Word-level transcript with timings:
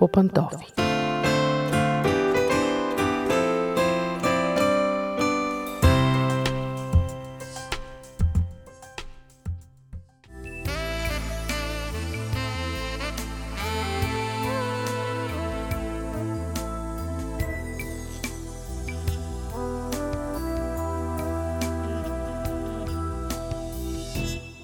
по 0.00 0.08
пантофи. 0.08 0.66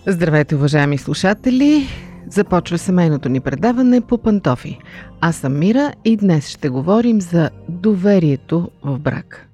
Здравейте, 0.06 0.54
уважаеми 0.54 0.98
слушатели! 0.98 2.05
Започва 2.28 2.78
семейното 2.78 3.28
ни 3.28 3.40
предаване 3.40 4.00
по 4.00 4.18
пантофи. 4.18 4.78
Аз 5.20 5.36
съм 5.36 5.58
Мира 5.58 5.92
и 6.04 6.16
днес 6.16 6.48
ще 6.48 6.68
говорим 6.68 7.20
за 7.20 7.50
доверието 7.68 8.70
в 8.84 8.98
брак. 8.98 9.48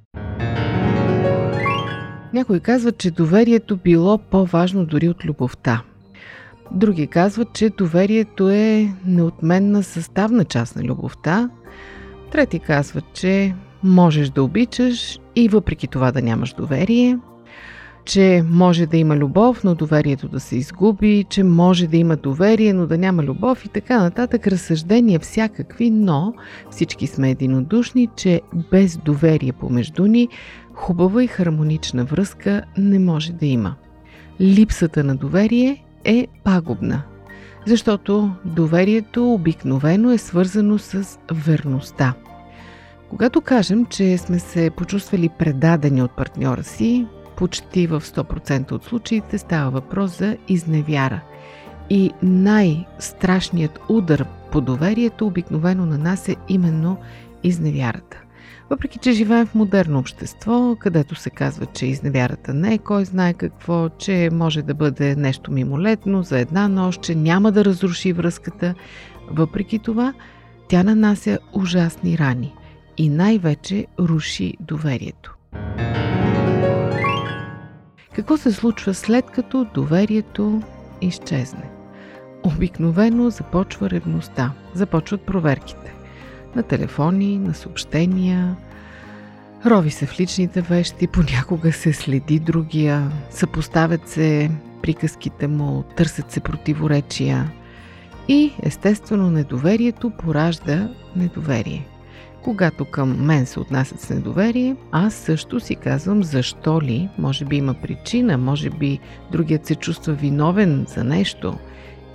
Някои 2.32 2.60
казват, 2.60 2.98
че 2.98 3.10
доверието 3.10 3.76
било 3.76 4.18
по-важно 4.18 4.84
дори 4.84 5.08
от 5.08 5.24
любовта. 5.24 5.82
Други 6.70 7.06
казват, 7.06 7.52
че 7.52 7.70
доверието 7.70 8.50
е 8.50 8.88
неотменна 9.06 9.82
съставна 9.82 10.44
част 10.44 10.76
на 10.76 10.82
любовта. 10.82 11.50
Трети 12.30 12.58
казват, 12.58 13.04
че 13.14 13.54
можеш 13.82 14.30
да 14.30 14.42
обичаш 14.42 15.18
и 15.36 15.48
въпреки 15.48 15.86
това 15.86 16.12
да 16.12 16.22
нямаш 16.22 16.52
доверие– 16.52 17.18
че 18.04 18.44
може 18.50 18.86
да 18.86 18.96
има 18.96 19.16
любов, 19.16 19.64
но 19.64 19.74
доверието 19.74 20.28
да 20.28 20.40
се 20.40 20.56
изгуби, 20.56 21.24
че 21.28 21.44
може 21.44 21.86
да 21.86 21.96
има 21.96 22.16
доверие, 22.16 22.72
но 22.72 22.86
да 22.86 22.98
няма 22.98 23.22
любов 23.22 23.64
и 23.64 23.68
така 23.68 24.02
нататък. 24.02 24.46
Разсъждения 24.46 25.20
всякакви, 25.20 25.90
но 25.90 26.34
всички 26.70 27.06
сме 27.06 27.30
единодушни, 27.30 28.08
че 28.16 28.40
без 28.70 28.96
доверие 28.96 29.52
помежду 29.52 30.06
ни 30.06 30.28
хубава 30.74 31.24
и 31.24 31.26
хармонична 31.26 32.04
връзка 32.04 32.62
не 32.78 32.98
може 32.98 33.32
да 33.32 33.46
има. 33.46 33.74
Липсата 34.40 35.04
на 35.04 35.16
доверие 35.16 35.84
е 36.04 36.26
пагубна, 36.44 37.02
защото 37.66 38.30
доверието 38.44 39.32
обикновено 39.32 40.12
е 40.12 40.18
свързано 40.18 40.78
с 40.78 41.18
верността. 41.32 42.14
Когато 43.10 43.40
кажем, 43.40 43.86
че 43.86 44.18
сме 44.18 44.38
се 44.38 44.70
почувствали 44.76 45.28
предадени 45.38 46.02
от 46.02 46.16
партньора 46.16 46.62
си, 46.62 47.06
почти 47.42 47.86
в 47.86 48.00
100% 48.00 48.72
от 48.72 48.84
случаите 48.84 49.38
става 49.38 49.70
въпрос 49.70 50.18
за 50.18 50.36
изневяра. 50.48 51.20
И 51.90 52.10
най-страшният 52.22 53.78
удар 53.88 54.26
по 54.52 54.60
доверието 54.60 55.26
обикновено 55.26 55.86
на 55.86 55.98
нас 55.98 56.28
е 56.28 56.36
именно 56.48 56.96
изневярата. 57.42 58.22
Въпреки, 58.70 58.98
че 58.98 59.12
живеем 59.12 59.46
в 59.46 59.54
модерно 59.54 59.98
общество, 59.98 60.76
където 60.78 61.14
се 61.14 61.30
казва, 61.30 61.66
че 61.66 61.86
изневярата 61.86 62.54
не 62.54 62.74
е 62.74 62.78
кой 62.78 63.04
знае 63.04 63.34
какво, 63.34 63.88
че 63.88 64.28
може 64.32 64.62
да 64.62 64.74
бъде 64.74 65.16
нещо 65.16 65.52
мимолетно 65.52 66.22
за 66.22 66.38
една 66.38 66.68
нощ, 66.68 67.02
че 67.02 67.14
няма 67.14 67.52
да 67.52 67.64
разруши 67.64 68.12
връзката, 68.12 68.74
въпреки 69.30 69.78
това 69.78 70.14
тя 70.68 70.82
нанася 70.82 71.38
ужасни 71.52 72.18
рани 72.18 72.54
и 72.96 73.08
най-вече 73.08 73.86
руши 73.98 74.54
доверието. 74.60 75.34
Какво 78.14 78.36
се 78.36 78.52
случва 78.52 78.94
след 78.94 79.30
като 79.30 79.66
доверието 79.74 80.62
изчезне? 81.00 81.70
Обикновено 82.42 83.30
започва 83.30 83.90
ревността, 83.90 84.52
започват 84.74 85.20
проверките. 85.20 85.94
На 86.56 86.62
телефони, 86.62 87.38
на 87.38 87.54
съобщения, 87.54 88.56
рови 89.66 89.90
се 89.90 90.06
в 90.06 90.20
личните 90.20 90.60
вещи, 90.60 91.06
понякога 91.06 91.72
се 91.72 91.92
следи 91.92 92.38
другия, 92.38 93.10
съпоставят 93.30 94.08
се 94.08 94.50
приказките 94.82 95.48
му, 95.48 95.84
търсят 95.96 96.32
се 96.32 96.40
противоречия. 96.40 97.52
И 98.28 98.52
естествено 98.62 99.30
недоверието 99.30 100.10
поражда 100.10 100.88
недоверие. 101.16 101.91
Когато 102.44 102.84
към 102.84 103.24
мен 103.24 103.46
се 103.46 103.60
отнасят 103.60 104.00
с 104.00 104.10
недоверие, 104.10 104.76
аз 104.92 105.14
също 105.14 105.60
си 105.60 105.74
казвам 105.74 106.22
защо 106.22 106.80
ли, 106.80 107.08
може 107.18 107.44
би 107.44 107.56
има 107.56 107.74
причина, 107.74 108.38
може 108.38 108.70
би 108.70 108.98
другият 109.32 109.66
се 109.66 109.74
чувства 109.74 110.12
виновен 110.12 110.86
за 110.88 111.04
нещо 111.04 111.58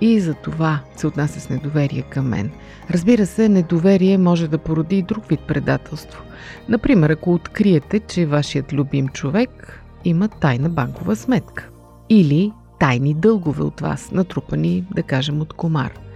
и 0.00 0.20
за 0.20 0.34
това 0.34 0.80
се 0.96 1.06
отнася 1.06 1.40
с 1.40 1.50
недоверие 1.50 2.02
към 2.02 2.28
мен. 2.28 2.50
Разбира 2.90 3.26
се, 3.26 3.48
недоверие 3.48 4.18
може 4.18 4.48
да 4.48 4.58
породи 4.58 4.98
и 4.98 5.02
друг 5.02 5.28
вид 5.28 5.40
предателство. 5.40 6.22
Например, 6.68 7.10
ако 7.10 7.34
откриете, 7.34 8.00
че 8.00 8.26
вашият 8.26 8.72
любим 8.72 9.08
човек 9.08 9.82
има 10.04 10.28
тайна 10.28 10.68
банкова 10.68 11.16
сметка 11.16 11.68
или 12.08 12.52
тайни 12.80 13.14
дългове 13.14 13.62
от 13.62 13.80
вас, 13.80 14.10
натрупани, 14.12 14.84
да 14.94 15.02
кажем, 15.02 15.40
от 15.40 15.52
комар– 15.52 15.92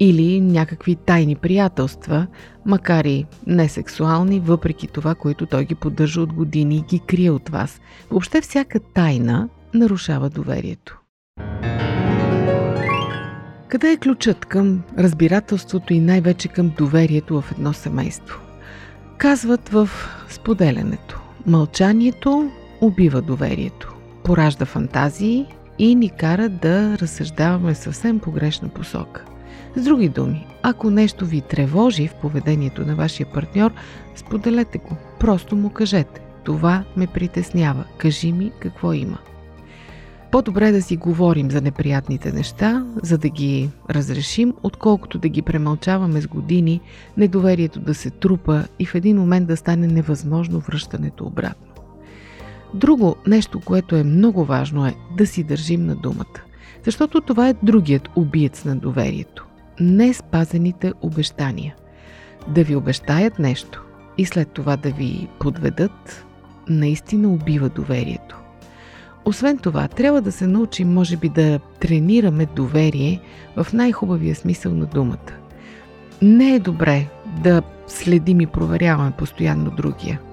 или 0.00 0.40
някакви 0.40 0.96
тайни 0.96 1.36
приятелства, 1.36 2.26
макар 2.66 3.04
и 3.04 3.26
несексуални, 3.46 4.40
въпреки 4.40 4.86
това, 4.86 5.14
което 5.14 5.46
той 5.46 5.64
ги 5.64 5.74
поддържа 5.74 6.20
от 6.20 6.32
години 6.32 6.76
и 6.76 6.82
ги 6.82 6.98
крие 6.98 7.30
от 7.30 7.48
вас. 7.48 7.80
Въобще 8.10 8.40
всяка 8.40 8.80
тайна 8.80 9.48
нарушава 9.74 10.30
доверието. 10.30 11.00
Къде 13.68 13.92
е 13.92 13.96
ключът 13.96 14.44
към 14.44 14.82
разбирателството 14.98 15.92
и 15.92 16.00
най-вече 16.00 16.48
към 16.48 16.72
доверието 16.78 17.40
в 17.40 17.52
едно 17.52 17.72
семейство? 17.72 18.40
Казват 19.18 19.68
в 19.68 19.88
споделянето. 20.28 21.20
Мълчанието 21.46 22.50
убива 22.80 23.22
доверието, 23.22 23.94
поражда 24.24 24.64
фантазии 24.64 25.46
и 25.78 25.94
ни 25.94 26.10
кара 26.10 26.48
да 26.48 26.98
разсъждаваме 26.98 27.74
съвсем 27.74 28.18
погрешна 28.18 28.68
посока. 28.68 29.24
С 29.76 29.84
други 29.84 30.08
думи, 30.08 30.46
ако 30.62 30.90
нещо 30.90 31.26
ви 31.26 31.40
тревожи 31.40 32.08
в 32.08 32.14
поведението 32.14 32.86
на 32.86 32.96
вашия 32.96 33.26
партньор, 33.26 33.72
споделете 34.16 34.78
го. 34.78 34.96
Просто 35.20 35.56
му 35.56 35.70
кажете. 35.70 36.20
Това 36.44 36.84
ме 36.96 37.06
притеснява. 37.06 37.84
Кажи 37.98 38.32
ми 38.32 38.52
какво 38.60 38.92
има. 38.92 39.18
По-добре 40.30 40.72
да 40.72 40.82
си 40.82 40.96
говорим 40.96 41.50
за 41.50 41.60
неприятните 41.60 42.32
неща, 42.32 42.86
за 43.02 43.18
да 43.18 43.28
ги 43.28 43.70
разрешим, 43.90 44.54
отколкото 44.62 45.18
да 45.18 45.28
ги 45.28 45.42
премълчаваме 45.42 46.20
с 46.20 46.26
години, 46.26 46.80
недоверието 47.16 47.80
да 47.80 47.94
се 47.94 48.10
трупа 48.10 48.64
и 48.78 48.86
в 48.86 48.94
един 48.94 49.16
момент 49.16 49.48
да 49.48 49.56
стане 49.56 49.86
невъзможно 49.86 50.60
връщането 50.60 51.24
обратно. 51.24 51.66
Друго 52.74 53.16
нещо, 53.26 53.60
което 53.60 53.96
е 53.96 54.04
много 54.04 54.44
важно 54.44 54.86
е 54.86 54.94
да 55.16 55.26
си 55.26 55.44
държим 55.44 55.86
на 55.86 55.96
думата. 55.96 56.40
Защото 56.84 57.20
това 57.20 57.48
е 57.48 57.54
другият 57.62 58.08
убиец 58.16 58.64
на 58.64 58.76
доверието 58.76 59.49
не 59.80 60.14
спазените 60.14 60.92
обещания. 61.02 61.74
Да 62.48 62.64
ви 62.64 62.76
обещаят 62.76 63.38
нещо 63.38 63.82
и 64.18 64.26
след 64.26 64.48
това 64.48 64.76
да 64.76 64.90
ви 64.90 65.28
подведат, 65.40 66.26
наистина 66.68 67.28
убива 67.28 67.68
доверието. 67.68 68.36
Освен 69.24 69.58
това, 69.58 69.88
трябва 69.88 70.22
да 70.22 70.32
се 70.32 70.46
научим, 70.46 70.92
може 70.92 71.16
би, 71.16 71.28
да 71.28 71.58
тренираме 71.80 72.46
доверие 72.46 73.20
в 73.56 73.72
най-хубавия 73.72 74.34
смисъл 74.34 74.74
на 74.74 74.86
думата. 74.86 75.32
Не 76.22 76.54
е 76.54 76.58
добре 76.58 77.06
да 77.42 77.62
следим 77.86 78.40
и 78.40 78.46
проверяваме 78.46 79.12
постоянно 79.18 79.70
другия– 79.70 80.20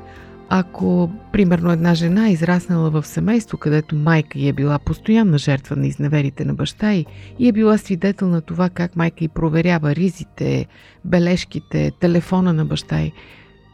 ако, 0.50 1.12
примерно, 1.32 1.72
една 1.72 1.96
жена 1.96 2.28
е 2.28 2.32
израснала 2.32 2.90
в 2.90 3.08
семейство, 3.08 3.58
където 3.58 3.96
майка 3.96 4.40
й 4.40 4.48
е 4.48 4.54
била 4.54 4.80
постоянна 4.80 5.38
жертва 5.38 5.76
на 5.76 5.88
изневерите 5.88 6.46
на 6.46 6.54
баща 6.54 6.94
й 6.94 7.06
и 7.40 7.48
е 7.48 7.52
била 7.52 7.78
свидетел 7.78 8.28
на 8.28 8.42
това 8.42 8.70
как 8.70 8.96
майка 8.96 9.24
й 9.24 9.28
проверява 9.28 9.96
ризите, 9.96 10.66
бележките, 11.06 11.92
телефона 12.00 12.54
на 12.54 12.66
баща 12.66 13.02
й, 13.02 13.12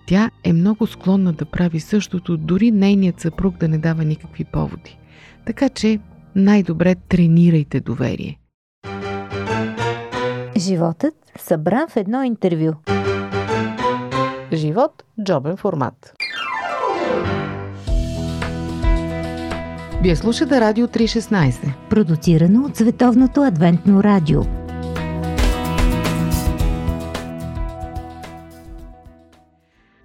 тя 0.08 0.32
е 0.44 0.54
много 0.54 0.88
склонна 0.88 1.34
да 1.34 1.46
прави 1.46 1.80
същото, 1.80 2.38
дори 2.38 2.72
нейният 2.72 3.20
съпруг 3.20 3.58
да 3.58 3.68
не 3.68 3.78
дава 3.78 4.04
никакви 4.04 4.44
поводи. 4.44 4.98
Така 5.46 5.70
че 5.70 6.00
най-добре 6.36 6.96
тренирайте 6.96 7.80
доверие. 7.80 8.40
Животът 10.58 11.14
събран 11.40 11.88
в 11.90 11.98
едно 11.98 12.24
интервю. 12.24 12.74
Живот– 14.54 15.04
джобен 15.24 15.58
формат. 15.58 16.23
Вие 20.04 20.16
слушате 20.16 20.62
Радио 20.62 20.88
316. 20.88 21.74
Продуцирано 21.90 22.66
от 22.66 22.78
Световното 22.78 23.42
адвентно 23.42 24.04
радио. 24.04 24.42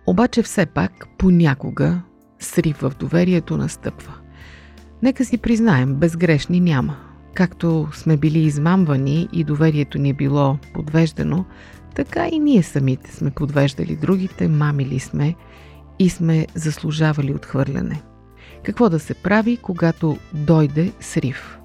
Обаче 0.06 0.42
все 0.42 0.66
пак 0.66 1.06
понякога 1.18 2.00
срив 2.38 2.76
в 2.76 2.92
доверието 2.98 3.56
настъпва. 3.56 4.14
Нека 5.02 5.24
си 5.24 5.38
признаем, 5.38 5.94
безгрешни 5.94 6.60
няма. 6.60 6.96
Както 7.34 7.88
сме 7.92 8.16
били 8.16 8.38
измамвани 8.38 9.28
и 9.32 9.44
доверието 9.44 9.98
ни 9.98 10.10
е 10.10 10.14
било 10.14 10.58
подвеждано, 10.74 11.44
така 11.94 12.28
и 12.32 12.38
ние 12.38 12.62
самите 12.62 13.16
сме 13.16 13.30
подвеждали 13.30 13.96
другите, 13.96 14.48
мамили 14.48 14.98
сме 14.98 15.34
и 15.98 16.10
сме 16.10 16.46
заслужавали 16.54 17.34
отхвърляне. 17.34 18.02
Какво 18.62 18.88
да 18.88 18.98
се 18.98 19.14
прави, 19.14 19.56
когато 19.56 20.18
дойде 20.32 20.92
срив? 21.00 21.58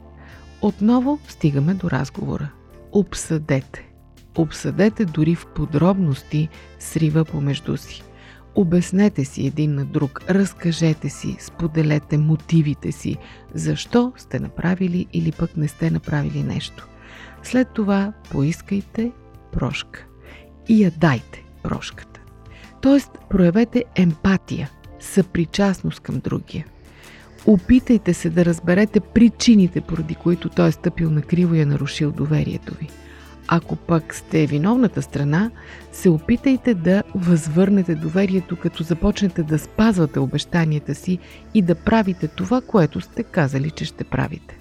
Отново 0.61 1.19
стигаме 1.27 1.73
до 1.73 1.91
разговора. 1.91 2.49
Обсъдете. 2.91 3.89
Обсъдете 4.37 5.05
дори 5.05 5.35
в 5.35 5.45
подробности 5.45 6.49
срива 6.79 7.25
помежду 7.25 7.77
си. 7.77 8.03
Обяснете 8.55 9.25
си 9.25 9.47
един 9.47 9.75
на 9.75 9.85
друг, 9.85 10.21
разкажете 10.29 11.09
си, 11.09 11.37
споделете 11.39 12.17
мотивите 12.17 12.91
си, 12.91 13.17
защо 13.53 14.13
сте 14.17 14.39
направили 14.39 15.05
или 15.13 15.31
пък 15.31 15.57
не 15.57 15.67
сте 15.67 15.91
направили 15.91 16.43
нещо. 16.43 16.87
След 17.43 17.69
това 17.73 18.13
поискайте 18.31 19.11
прошка 19.51 20.05
и 20.69 20.83
я 20.83 20.91
дайте 20.91 21.45
прошката. 21.63 22.19
Тоест, 22.81 23.11
проявете 23.29 23.83
емпатия, 23.95 24.69
съпричастност 24.99 25.99
към 25.99 26.19
другия. 26.19 26.65
Опитайте 27.45 28.13
се 28.13 28.29
да 28.29 28.45
разберете 28.45 28.99
причините, 28.99 29.81
поради 29.81 30.15
които 30.15 30.49
той 30.49 30.67
е 30.67 30.71
стъпил 30.71 31.09
на 31.09 31.21
криво 31.21 31.55
и 31.55 31.59
е 31.59 31.65
нарушил 31.65 32.11
доверието 32.11 32.73
ви– 32.73 32.89
ако 33.47 33.75
пък 33.75 34.13
сте 34.15 34.45
виновната 34.45 35.01
страна, 35.01 35.51
се 35.91 36.09
опитайте 36.09 36.73
да 36.73 37.03
възвърнете 37.15 37.95
доверието, 37.95 38.55
като 38.55 38.83
започнете 38.83 39.43
да 39.43 39.59
спазвате 39.59 40.19
обещанията 40.19 40.95
си 40.95 41.19
и 41.53 41.61
да 41.61 41.75
правите 41.75 42.27
това, 42.27 42.61
което 42.61 43.01
сте 43.01 43.23
казали, 43.23 43.71
че 43.71 43.85
ще 43.85 44.03
правите. 44.03 44.57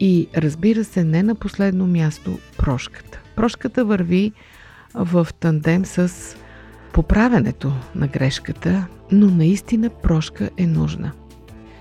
И 0.00 0.28
разбира 0.36 0.84
се, 0.84 1.04
не 1.04 1.22
на 1.22 1.34
последно 1.34 1.86
място 1.86 2.38
прошката. 2.56 3.20
Прошката 3.36 3.84
върви 3.84 4.32
в 4.94 5.28
тандем 5.40 5.84
с 5.84 6.12
поправенето 6.92 7.72
на 7.94 8.06
грешката, 8.06 8.86
но 9.12 9.26
наистина 9.26 9.90
прошка 9.90 10.50
е 10.56 10.66
нужна. 10.66 11.12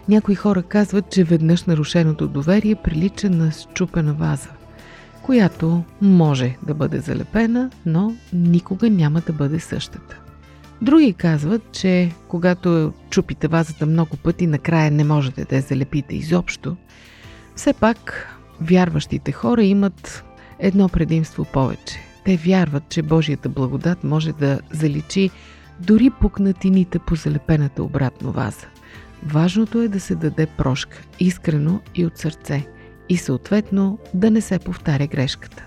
Някои 0.09 0.35
хора 0.35 0.63
казват, 0.63 1.11
че 1.11 1.23
веднъж 1.23 1.63
нарушеното 1.63 2.27
доверие 2.27 2.75
прилича 2.75 3.29
на 3.29 3.51
счупена 3.51 4.13
ваза 4.13 4.49
която 5.27 5.83
може 6.01 6.55
да 6.63 6.73
бъде 6.73 6.99
залепена, 6.99 7.69
но 7.85 8.15
никога 8.33 8.89
няма 8.89 9.21
да 9.21 9.33
бъде 9.33 9.59
същата. 9.59 10.17
Други 10.81 11.13
казват, 11.13 11.61
че 11.71 12.11
когато 12.27 12.93
чупите 13.09 13.47
вазата 13.47 13.85
много 13.85 14.17
пъти, 14.17 14.47
накрая 14.47 14.91
не 14.91 15.03
можете 15.03 15.45
да 15.45 15.55
я 15.55 15.61
залепите 15.61 16.15
изобщо. 16.15 16.77
Все 17.55 17.73
пак, 17.73 18.27
вярващите 18.61 19.31
хора 19.31 19.63
имат 19.63 20.25
едно 20.59 20.89
предимство 20.89 21.45
повече. 21.45 21.99
Те 22.25 22.37
вярват, 22.37 22.83
че 22.89 23.01
Божията 23.01 23.49
благодат 23.49 24.03
може 24.03 24.33
да 24.33 24.59
заличи 24.71 25.29
дори 25.79 26.09
пукнатините 26.21 26.99
по 26.99 27.15
залепената 27.15 27.83
обратно 27.83 28.31
ваза. 28.31 28.67
Важното 29.25 29.81
е 29.81 29.87
да 29.87 29.99
се 29.99 30.15
даде 30.15 30.45
прошка, 30.45 31.01
искрено 31.19 31.79
и 31.95 32.05
от 32.05 32.17
сърце– 32.17 32.67
и 33.09 33.17
съответно 33.17 33.97
да 34.13 34.31
не 34.31 34.41
се 34.41 34.59
повтаря 34.59 35.07
грешката. 35.07 35.65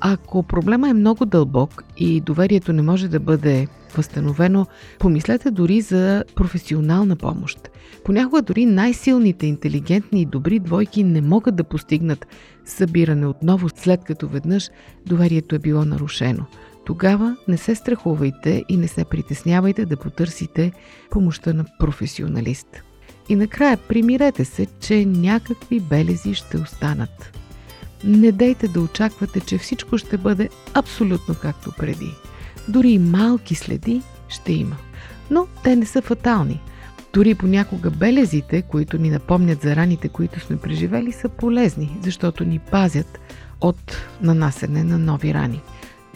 Ако 0.00 0.42
проблема 0.42 0.88
е 0.88 0.94
много 0.94 1.26
дълбок 1.26 1.84
и 1.96 2.20
доверието 2.20 2.72
не 2.72 2.82
може 2.82 3.08
да 3.08 3.20
бъде 3.20 3.68
възстановено, 3.96 4.66
помислете 4.98 5.50
дори 5.50 5.80
за 5.80 6.24
професионална 6.34 7.16
помощ. 7.16 7.70
Понякога 8.04 8.42
дори 8.42 8.66
най-силните, 8.66 9.46
интелигентни 9.46 10.20
и 10.22 10.26
добри 10.26 10.58
двойки 10.58 11.04
не 11.04 11.20
могат 11.20 11.56
да 11.56 11.64
постигнат 11.64 12.26
събиране 12.64 13.26
отново, 13.26 13.68
след 13.76 14.04
като 14.04 14.28
веднъж 14.28 14.70
доверието 15.06 15.54
е 15.54 15.58
било 15.58 15.84
нарушено. 15.84 16.44
Тогава 16.84 17.36
не 17.48 17.56
се 17.56 17.74
страхувайте 17.74 18.64
и 18.68 18.76
не 18.76 18.88
се 18.88 19.04
притеснявайте 19.04 19.86
да 19.86 19.96
потърсите 19.96 20.72
помощта 21.10 21.52
на 21.52 21.64
професионалист. 21.78 22.82
И 23.28 23.36
накрая 23.36 23.76
примирете 23.76 24.44
се, 24.44 24.66
че 24.80 25.06
някакви 25.06 25.80
белези 25.80 26.34
ще 26.34 26.56
останат. 26.58 27.38
Не 28.04 28.32
дейте 28.32 28.68
да 28.68 28.80
очаквате, 28.80 29.40
че 29.40 29.58
всичко 29.58 29.98
ще 29.98 30.16
бъде 30.16 30.48
абсолютно 30.74 31.34
както 31.42 31.72
преди. 31.78 32.14
Дори 32.68 32.90
и 32.90 32.98
малки 32.98 33.54
следи 33.54 34.02
ще 34.28 34.52
има. 34.52 34.76
Но 35.30 35.46
те 35.64 35.76
не 35.76 35.86
са 35.86 36.02
фатални. 36.02 36.60
Дори 37.12 37.34
понякога 37.34 37.90
белезите, 37.90 38.62
които 38.62 38.98
ни 38.98 39.10
напомнят 39.10 39.62
за 39.62 39.76
раните, 39.76 40.08
които 40.08 40.40
сме 40.40 40.56
преживели, 40.56 41.12
са 41.12 41.28
полезни, 41.28 41.98
защото 42.02 42.44
ни 42.44 42.58
пазят 42.58 43.18
от 43.60 43.96
нанасене 44.22 44.84
на 44.84 44.98
нови 44.98 45.34
рани. 45.34 45.60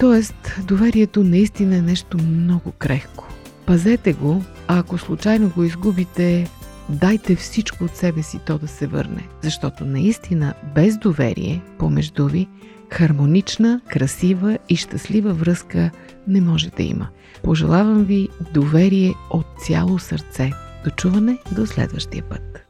Тоест, 0.01 0.61
доверието 0.65 1.25
наистина 1.25 1.77
е 1.77 1.83
нещо 1.83 2.19
много 2.19 2.73
крехко. 2.73 3.29
Пазете 3.67 4.13
го, 4.13 4.43
а 4.69 4.79
ако 4.79 4.99
случайно 4.99 5.51
го 5.51 5.65
изгубите, 5.65 6.51
дайте 6.89 7.37
всичко 7.37 7.85
от 7.85 7.97
себе 7.97 8.23
си 8.23 8.39
то 8.47 8.59
да 8.59 8.69
се 8.69 8.87
върне. 8.87 9.29
Защото 9.43 9.85
наистина 9.85 10.55
без 10.75 10.99
доверие 10.99 11.63
помежду 11.79 12.29
ви 12.29 12.49
хармонична, 12.91 13.81
красива 13.89 14.59
и 14.69 14.77
щастлива 14.77 15.33
връзка 15.33 15.91
не 16.29 16.41
може 16.41 16.71
да 16.71 16.83
има. 16.83 17.09
Пожелавам 17.43 18.05
ви 18.05 18.29
доверие 18.55 19.15
от 19.31 19.47
цяло 19.59 19.99
сърце. 19.99 20.51
До 20.85 20.91
чуване 20.91 21.39
до 21.53 21.67
следващия 21.67 22.23
път. 22.23 22.64